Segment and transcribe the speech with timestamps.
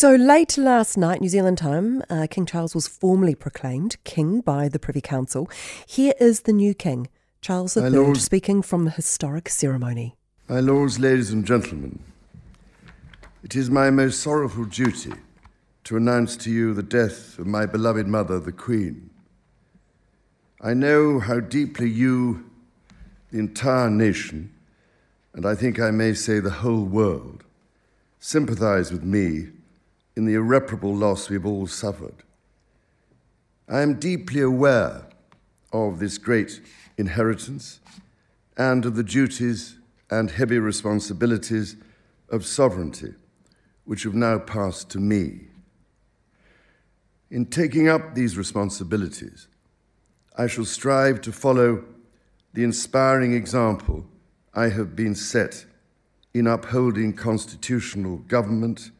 [0.00, 4.66] So late last night, New Zealand time, uh, King Charles was formally proclaimed king by
[4.66, 5.46] the Privy Council.
[5.86, 7.10] Here is the new king,
[7.42, 10.16] Charles III, Lord, speaking from the historic ceremony.
[10.48, 12.02] My lords, ladies, and gentlemen,
[13.44, 15.12] it is my most sorrowful duty
[15.84, 19.10] to announce to you the death of my beloved mother, the Queen.
[20.62, 22.50] I know how deeply you,
[23.30, 24.50] the entire nation,
[25.34, 27.44] and I think I may say the whole world,
[28.18, 29.48] sympathize with me
[30.16, 32.22] in the irreparable loss we've all suffered.
[33.68, 35.06] I am deeply aware
[35.72, 36.60] of this great
[36.98, 37.80] inheritance
[38.56, 39.76] and of the duties
[40.10, 41.76] and heavy responsibilities
[42.28, 43.14] of sovereignty
[43.84, 45.40] which have now passed to me.
[47.30, 49.46] In taking up these responsibilities,
[50.36, 51.84] I shall strive to follow
[52.52, 54.04] the inspiring example
[54.52, 55.64] I have been set
[56.34, 58.90] in upholding constitutional government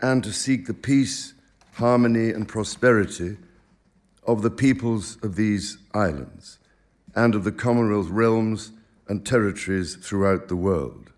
[0.00, 1.34] and to seek the peace,
[1.74, 3.36] harmony, and prosperity
[4.26, 6.58] of the peoples of these islands
[7.14, 8.72] and of the Commonwealth realms
[9.08, 11.10] and territories throughout the world.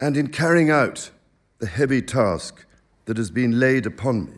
[0.00, 1.10] And in carrying out
[1.58, 2.64] the heavy task
[3.04, 4.32] that has been laid upon me,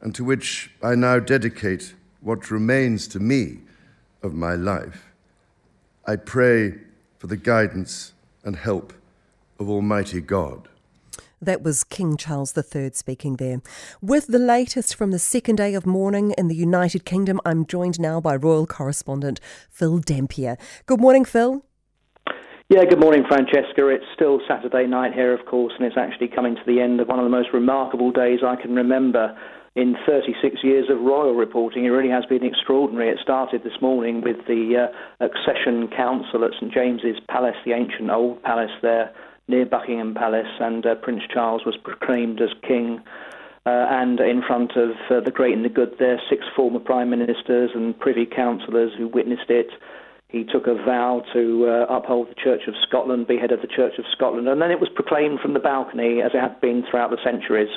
[0.00, 3.58] and to which I now dedicate what remains to me
[4.22, 5.12] of my life,
[6.06, 6.74] I pray
[7.18, 8.12] for the guidance
[8.44, 8.92] and help
[9.58, 10.68] of Almighty God.
[11.42, 13.62] That was King Charles III speaking there.
[14.02, 17.98] With the latest from the second day of mourning in the United Kingdom, I'm joined
[17.98, 20.58] now by royal correspondent Phil Dampier.
[20.84, 21.64] Good morning, Phil.
[22.68, 23.88] Yeah, good morning, Francesca.
[23.88, 27.08] It's still Saturday night here, of course, and it's actually coming to the end of
[27.08, 29.34] one of the most remarkable days I can remember
[29.74, 31.86] in 36 years of royal reporting.
[31.86, 33.08] It really has been extraordinary.
[33.08, 38.10] It started this morning with the uh, Accession Council at St James's Palace, the ancient
[38.10, 39.14] old palace there
[39.50, 43.02] near Buckingham Palace, and uh, Prince Charles was proclaimed as king.
[43.66, 47.10] Uh, and in front of uh, the great and the good there, six former prime
[47.10, 49.68] ministers and privy councillors who witnessed it.
[50.28, 53.66] He took a vow to uh, uphold the Church of Scotland, be head of the
[53.66, 56.84] Church of Scotland, and then it was proclaimed from the balcony as it had been
[56.88, 57.68] throughout the centuries.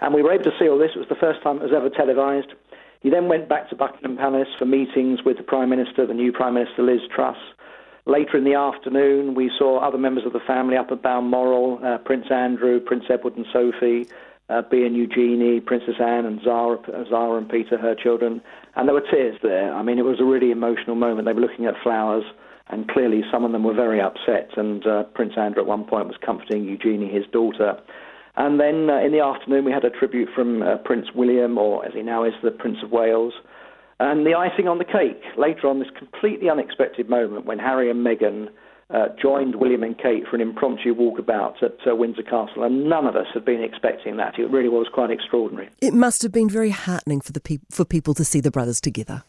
[0.00, 0.92] And we were able to see all this.
[0.94, 2.54] It was the first time it was ever televised.
[3.00, 6.32] He then went back to Buckingham Palace for meetings with the Prime Minister, the new
[6.32, 7.36] Prime Minister Liz Truss.
[8.06, 11.98] Later in the afternoon, we saw other members of the family up at Balmoral uh,
[11.98, 14.06] Prince Andrew, Prince Edward and Sophie,
[14.48, 16.78] uh, and Eugenie, Princess Anne and Zara,
[17.08, 18.40] Zara and Peter, her children.
[18.76, 19.74] And there were tears there.
[19.74, 21.26] I mean, it was a really emotional moment.
[21.26, 22.24] They were looking at flowers,
[22.68, 24.50] and clearly some of them were very upset.
[24.56, 27.76] And uh, Prince Andrew at one point was comforting Eugenie, his daughter.
[28.36, 31.84] And then uh, in the afternoon, we had a tribute from uh, Prince William, or
[31.84, 33.34] as he now is, the Prince of Wales.
[33.98, 38.04] And the icing on the cake, later on, this completely unexpected moment when Harry and
[38.04, 38.48] Meghan
[38.90, 43.06] uh, joined William and Kate for an impromptu walkabout at uh, Windsor Castle, and none
[43.06, 44.38] of us had been expecting that.
[44.38, 45.70] It really was quite extraordinary.
[45.80, 48.80] It must have been very heartening for the pe- for people to see the brothers
[48.80, 49.24] together.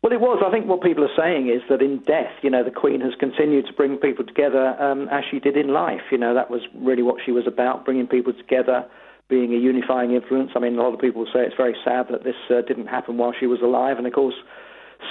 [0.00, 0.42] Well, it was.
[0.46, 3.14] I think what people are saying is that in death, you know, the Queen has
[3.18, 6.02] continued to bring people together um, as she did in life.
[6.12, 8.86] You know, that was really what she was about, bringing people together
[9.28, 10.50] being a unifying influence.
[10.56, 13.18] I mean, a lot of people say it's very sad that this uh, didn't happen
[13.18, 14.34] while she was alive, and of course,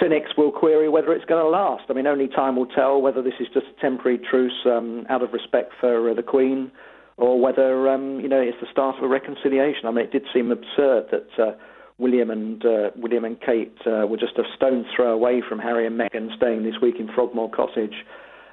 [0.02, 1.84] cynics will query whether it's going to last.
[1.90, 5.22] I mean, only time will tell whether this is just a temporary truce um, out
[5.22, 6.72] of respect for uh, the Queen,
[7.18, 9.86] or whether um, you know it's the start of a reconciliation.
[9.86, 11.30] I mean, it did seem absurd that.
[11.38, 11.52] Uh,
[12.00, 15.88] William and uh, William and Kate uh, were just a stone's throw away from Harry
[15.88, 18.06] and Meghan staying this week in Frogmore Cottage.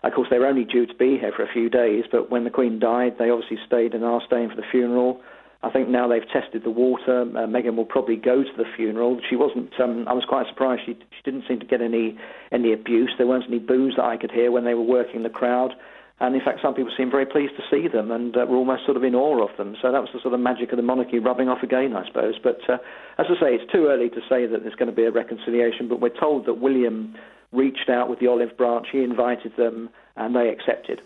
[0.02, 2.44] Of course, they were only due to be here for a few days, but when
[2.44, 5.20] the Queen died, they obviously stayed and are staying for the funeral.
[5.64, 7.22] I think now they've tested the water.
[7.22, 9.18] Uh, Meghan will probably go to the funeral.
[9.28, 9.72] She wasn't.
[9.80, 10.82] Um, I was quite surprised.
[10.84, 12.18] She, she didn't seem to get any
[12.52, 13.12] any abuse.
[13.16, 15.72] There weren't any boos that I could hear when they were working the crowd.
[16.20, 18.84] And in fact, some people seemed very pleased to see them and uh, were almost
[18.84, 19.74] sort of in awe of them.
[19.82, 22.34] So that was the sort of magic of the monarchy rubbing off again, I suppose.
[22.40, 22.78] But uh,
[23.18, 25.88] as I say, it's too early to say that there's going to be a reconciliation.
[25.88, 27.16] But we're told that William
[27.52, 28.88] reached out with the olive branch.
[28.92, 31.00] He invited them, and they accepted.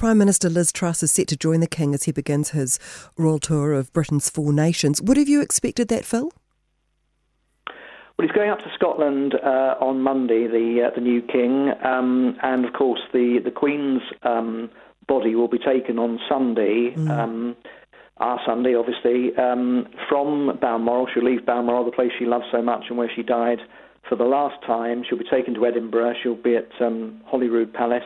[0.00, 2.78] Prime Minister Liz Truss is set to join the King as he begins his
[3.18, 5.02] royal tour of Britain's four nations.
[5.02, 6.32] Would have you expected that, Phil?
[7.66, 12.34] Well, he's going up to Scotland uh, on Monday, the uh, the new king, um,
[12.42, 14.70] and of course the the Queen's um,
[15.06, 16.94] body will be taken on Sunday.
[16.96, 17.10] Mm.
[17.10, 17.56] Um,
[18.16, 21.08] our Sunday, obviously, um, from Balmoral.
[21.12, 23.58] She'll leave Balmoral, the place she loves so much and where she died
[24.08, 25.04] for the last time.
[25.06, 26.14] She'll be taken to Edinburgh.
[26.22, 28.02] She'll be at um, Holyrood Palace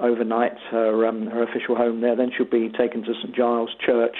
[0.00, 2.16] overnight, her, um, her official home there.
[2.16, 4.16] Then she'll be taken to St Giles Church,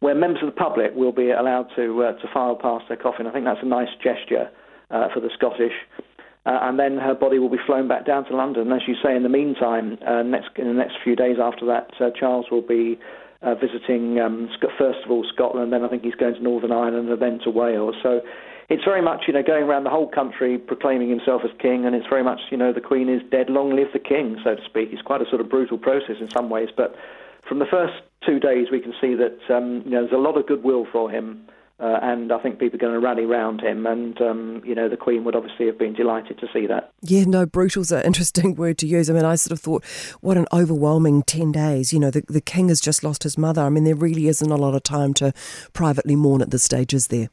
[0.00, 3.26] where members of the public will be allowed to uh, to file past their coffin.
[3.26, 4.50] I think that's a nice gesture
[4.90, 5.72] uh, for the Scottish.
[6.46, 8.70] Uh, and then her body will be flown back down to London.
[8.70, 11.90] As you say, in the meantime, uh, next, in the next few days after that,
[11.98, 13.00] uh, Charles will be
[13.42, 14.48] uh, visiting um,
[14.78, 17.50] first of all Scotland, then I think he's going to Northern Ireland, and then to
[17.50, 17.96] Wales.
[18.02, 18.20] So
[18.68, 21.94] it's very much, you know, going around the whole country proclaiming himself as king, and
[21.94, 24.64] it's very much, you know, the Queen is dead, long live the king, so to
[24.64, 24.88] speak.
[24.92, 26.96] It's quite a sort of brutal process in some ways, but
[27.48, 30.36] from the first two days, we can see that um, you know there's a lot
[30.36, 31.46] of goodwill for him.
[31.78, 34.88] Uh, and I think people are going to rally round him, and um, you know
[34.88, 36.90] the Queen would obviously have been delighted to see that.
[37.02, 39.10] Yeah, no, brutal's an interesting word to use.
[39.10, 39.84] I mean, I sort of thought,
[40.22, 41.92] what an overwhelming ten days.
[41.92, 43.60] You know, the the King has just lost his mother.
[43.60, 45.34] I mean, there really isn't a lot of time to
[45.74, 47.28] privately mourn at this stage, is there?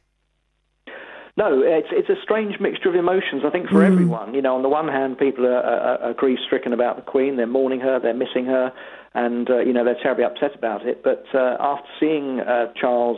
[1.35, 3.41] No, it's it's a strange mixture of emotions.
[3.43, 3.91] I think for mm.
[3.91, 7.01] everyone, you know, on the one hand, people are, are, are grief stricken about the
[7.01, 7.37] Queen.
[7.37, 7.99] They're mourning her.
[7.99, 8.71] They're missing her
[9.13, 11.03] and uh, you know they're terribly upset about it.
[11.03, 13.17] But uh, after seeing uh, Charles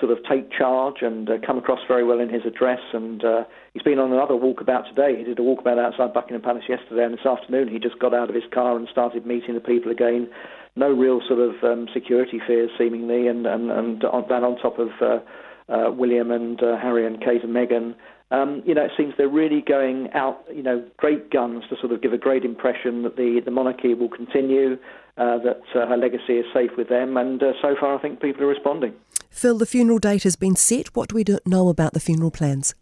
[0.00, 3.44] sort of take charge and uh, come across very well in his address, and uh,
[3.72, 5.16] he's been on another walkabout today.
[5.16, 8.28] He did a walkabout outside Buckingham Palace yesterday, and this afternoon he just got out
[8.28, 10.28] of his car and started meeting the people again.
[10.76, 14.78] No real sort of um, security fears, seemingly, and and and on, that on top
[14.78, 14.90] of.
[15.00, 15.20] Uh,
[15.68, 17.94] uh, William and uh, Harry and Kate and Meghan,
[18.30, 21.92] um, you know, it seems they're really going out, you know, great guns to sort
[21.92, 24.76] of give a great impression that the, the monarchy will continue,
[25.18, 28.20] uh, that uh, her legacy is safe with them, and uh, so far I think
[28.20, 28.94] people are responding.
[29.30, 30.88] Phil, the funeral date has been set.
[30.96, 32.74] What do we know about the funeral plans?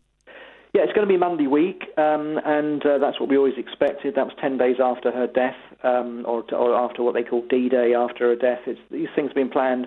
[0.74, 4.14] Yeah, it's going to be Monday week, um, and uh, that's what we always expected.
[4.14, 7.68] That was 10 days after her death, um, or, or after what they call D
[7.68, 8.60] Day after her death.
[8.66, 9.86] It's, these things have been planned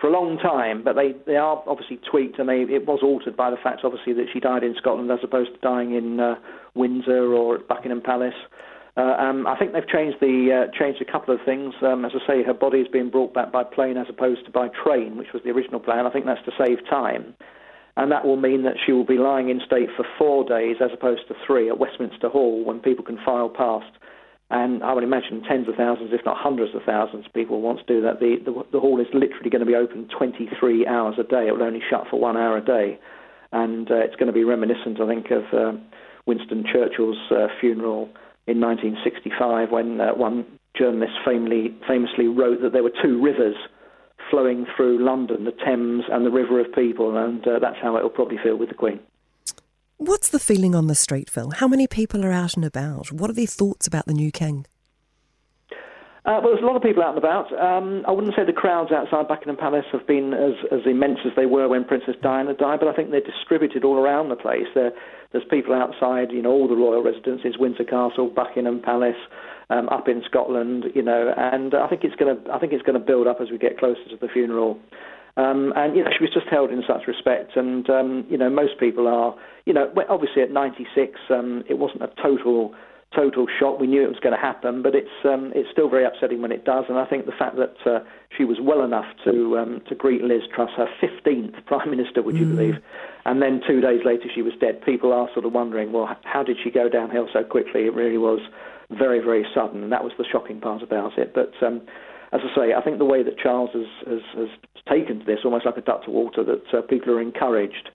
[0.00, 3.36] for a long time, but they, they are obviously tweaked, and they, it was altered
[3.36, 6.34] by the fact, obviously, that she died in Scotland as opposed to dying in uh,
[6.74, 8.34] Windsor or at Buckingham Palace.
[8.96, 11.74] Uh, um, I think they've changed the uh, changed a couple of things.
[11.82, 14.50] Um, as I say, her body is being brought back by plane as opposed to
[14.50, 16.06] by train, which was the original plan.
[16.06, 17.34] I think that's to save time,
[17.96, 20.90] and that will mean that she will be lying in state for four days as
[20.94, 23.92] opposed to three at Westminster Hall when people can file past.
[24.48, 27.80] And I would imagine tens of thousands, if not hundreds of thousands, of people want
[27.80, 28.20] to do that.
[28.20, 31.48] The, the, the hall is literally going to be open 23 hours a day.
[31.48, 32.98] It will only shut for one hour a day.
[33.50, 35.78] And uh, it's going to be reminiscent, I think, of uh,
[36.26, 38.08] Winston Churchill's uh, funeral
[38.46, 40.46] in 1965 when uh, one
[40.78, 43.56] journalist famously, famously wrote that there were two rivers
[44.30, 47.16] flowing through London, the Thames and the River of People.
[47.16, 49.00] And uh, that's how it will probably feel with the Queen.
[49.98, 51.52] What's the feeling on the street, Phil?
[51.52, 53.12] How many people are out and about?
[53.12, 54.66] What are their thoughts about the new king?
[56.26, 57.48] Uh, well, there's a lot of people out and about.
[57.58, 61.32] Um, I wouldn't say the crowds outside Buckingham Palace have been as, as immense as
[61.34, 64.66] they were when Princess Diana died, but I think they're distributed all around the place.
[64.74, 64.92] There,
[65.32, 69.16] there's people outside, you know, all the royal residences, Windsor Castle, Buckingham Palace,
[69.70, 72.82] um, up in Scotland, you know, and I think it's going to, I think it's
[72.82, 74.78] going to build up as we get closer to the funeral.
[75.36, 78.48] Um, and you know, she was just held in such respect, and um, you know,
[78.48, 79.34] most people are,
[79.66, 82.74] you know, obviously at 96, um, it wasn't a total
[83.14, 83.78] total shock.
[83.78, 86.52] We knew it was going to happen, but it's um, it's still very upsetting when
[86.52, 86.84] it does.
[86.88, 88.00] And I think the fact that uh,
[88.36, 92.36] she was well enough to um, to greet Liz Truss, her 15th prime minister, would
[92.36, 92.56] you mm.
[92.56, 92.74] believe?
[93.24, 94.82] And then two days later she was dead.
[94.84, 97.86] People are sort of wondering, well, how did she go downhill so quickly?
[97.86, 98.40] It really was
[98.90, 101.34] very very sudden, and that was the shocking part about it.
[101.34, 101.82] But um,
[102.32, 104.48] as I say, I think the way that Charles has, has, has
[104.88, 107.90] taken to this, almost like a duck to water, that uh, people are encouraged.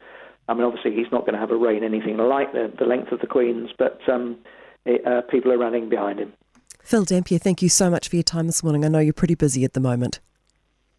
[0.48, 3.12] I mean, obviously, he's not going to have a reign anything like the, the length
[3.12, 4.38] of the Queen's, but um,
[4.86, 6.34] it, uh, people are running behind him.
[6.82, 8.84] Phil Dampier, thank you so much for your time this morning.
[8.84, 10.20] I know you're pretty busy at the moment.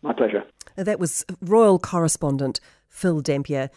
[0.03, 0.45] My pleasure.
[0.77, 3.71] That was royal correspondent Phil Dampier.